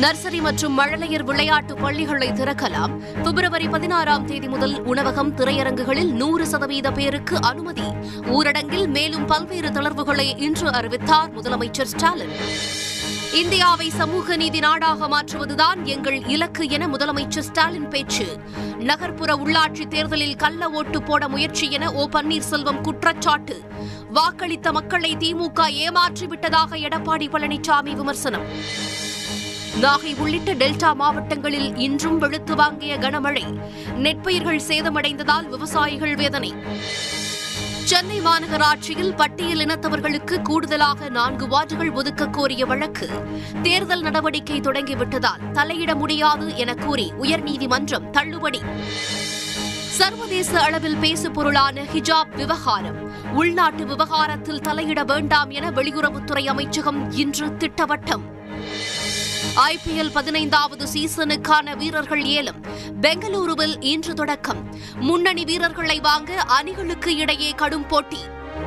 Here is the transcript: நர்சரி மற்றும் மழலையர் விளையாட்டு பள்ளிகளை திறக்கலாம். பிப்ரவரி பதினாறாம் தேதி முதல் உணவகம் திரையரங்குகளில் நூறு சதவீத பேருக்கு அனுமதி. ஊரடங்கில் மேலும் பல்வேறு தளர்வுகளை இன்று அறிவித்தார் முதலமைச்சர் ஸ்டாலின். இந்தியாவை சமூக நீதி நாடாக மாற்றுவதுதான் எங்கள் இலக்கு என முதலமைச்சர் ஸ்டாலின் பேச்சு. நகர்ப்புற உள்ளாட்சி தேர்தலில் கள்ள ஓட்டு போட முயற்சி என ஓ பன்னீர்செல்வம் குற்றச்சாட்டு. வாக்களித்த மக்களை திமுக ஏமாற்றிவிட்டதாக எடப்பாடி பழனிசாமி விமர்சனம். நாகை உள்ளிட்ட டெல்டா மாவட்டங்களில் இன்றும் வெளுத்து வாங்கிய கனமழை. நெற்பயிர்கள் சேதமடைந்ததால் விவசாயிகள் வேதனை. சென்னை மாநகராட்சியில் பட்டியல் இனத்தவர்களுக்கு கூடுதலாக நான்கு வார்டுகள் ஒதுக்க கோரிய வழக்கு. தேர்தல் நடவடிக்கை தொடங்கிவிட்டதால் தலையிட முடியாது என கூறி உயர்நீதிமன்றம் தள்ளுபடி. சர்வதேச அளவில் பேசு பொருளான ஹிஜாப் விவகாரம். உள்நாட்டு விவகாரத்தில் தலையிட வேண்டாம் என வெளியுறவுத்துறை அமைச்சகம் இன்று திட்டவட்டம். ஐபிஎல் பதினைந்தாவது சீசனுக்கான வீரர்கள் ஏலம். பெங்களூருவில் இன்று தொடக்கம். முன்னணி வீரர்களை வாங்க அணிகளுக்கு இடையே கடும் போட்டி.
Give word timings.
நர்சரி 0.00 0.40
மற்றும் 0.40 0.78
மழலையர் 0.78 1.22
விளையாட்டு 1.22 1.74
பள்ளிகளை 1.74 2.28
திறக்கலாம். 2.28 2.92
பிப்ரவரி 3.22 3.68
பதினாறாம் 3.68 4.24
தேதி 4.24 4.48
முதல் 4.48 4.82
உணவகம் 4.82 5.36
திரையரங்குகளில் 5.36 6.10
நூறு 6.10 6.46
சதவீத 6.46 6.92
பேருக்கு 6.92 7.42
அனுமதி. 7.42 7.82
ஊரடங்கில் 8.24 8.86
மேலும் 8.86 9.26
பல்வேறு 9.26 9.68
தளர்வுகளை 9.68 10.40
இன்று 10.40 10.72
அறிவித்தார் 10.72 11.34
முதலமைச்சர் 11.36 11.82
ஸ்டாலின். 11.82 12.32
இந்தியாவை 13.34 13.90
சமூக 13.90 14.36
நீதி 14.36 14.58
நாடாக 14.58 15.08
மாற்றுவதுதான் 15.08 15.82
எங்கள் 15.82 16.26
இலக்கு 16.26 16.68
என 16.68 16.86
முதலமைச்சர் 16.86 17.46
ஸ்டாலின் 17.50 17.88
பேச்சு. 17.88 18.26
நகர்ப்புற 18.78 19.34
உள்ளாட்சி 19.34 19.86
தேர்தலில் 19.86 20.36
கள்ள 20.36 20.70
ஓட்டு 20.70 21.02
போட 21.02 21.28
முயற்சி 21.28 21.70
என 21.70 21.92
ஓ 21.92 22.08
பன்னீர்செல்வம் 22.08 22.80
குற்றச்சாட்டு. 22.80 23.62
வாக்களித்த 24.14 24.72
மக்களை 24.72 25.16
திமுக 25.16 25.60
ஏமாற்றிவிட்டதாக 25.84 26.70
எடப்பாடி 26.70 27.28
பழனிசாமி 27.28 27.92
விமர்சனம். 27.92 28.46
நாகை 29.80 30.14
உள்ளிட்ட 30.14 30.54
டெல்டா 30.54 30.94
மாவட்டங்களில் 30.94 31.76
இன்றும் 31.76 32.18
வெளுத்து 32.18 32.54
வாங்கிய 32.54 32.98
கனமழை. 32.98 33.42
நெற்பயிர்கள் 33.96 34.60
சேதமடைந்ததால் 34.68 35.48
விவசாயிகள் 35.48 36.14
வேதனை. 36.14 36.54
சென்னை 37.84 38.20
மாநகராட்சியில் 38.20 39.16
பட்டியல் 39.16 39.58
இனத்தவர்களுக்கு 39.58 40.42
கூடுதலாக 40.42 41.08
நான்கு 41.08 41.46
வார்டுகள் 41.46 41.92
ஒதுக்க 41.92 42.26
கோரிய 42.26 42.66
வழக்கு. 42.66 43.08
தேர்தல் 43.62 44.02
நடவடிக்கை 44.02 44.60
தொடங்கிவிட்டதால் 44.60 45.40
தலையிட 45.52 45.94
முடியாது 45.94 46.56
என 46.56 46.74
கூறி 46.74 47.12
உயர்நீதிமன்றம் 47.20 48.10
தள்ளுபடி. 48.10 48.60
சர்வதேச 49.88 50.60
அளவில் 50.60 50.96
பேசு 50.96 51.30
பொருளான 51.30 51.82
ஹிஜாப் 51.82 52.34
விவகாரம். 52.36 53.32
உள்நாட்டு 53.32 53.86
விவகாரத்தில் 53.86 54.60
தலையிட 54.60 55.04
வேண்டாம் 55.04 55.50
என 55.50 55.70
வெளியுறவுத்துறை 55.70 56.46
அமைச்சகம் 56.46 57.12
இன்று 57.12 57.46
திட்டவட்டம். 57.46 58.32
ஐபிஎல் 59.52 60.12
பதினைந்தாவது 60.12 60.86
சீசனுக்கான 60.94 61.76
வீரர்கள் 61.76 62.24
ஏலம். 62.24 62.64
பெங்களூருவில் 63.00 63.76
இன்று 63.80 64.14
தொடக்கம். 64.14 64.74
முன்னணி 65.00 65.44
வீரர்களை 65.44 66.00
வாங்க 66.00 66.34
அணிகளுக்கு 66.34 67.16
இடையே 67.16 67.50
கடும் 67.50 67.86
போட்டி. 67.86 68.18